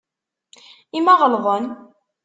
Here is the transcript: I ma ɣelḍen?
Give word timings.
I 0.97 0.99
ma 1.01 1.13
ɣelḍen? 1.19 1.65